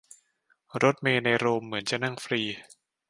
[0.83, 2.41] รถเมล์ในโรมเหมือนจะนั่งฟรี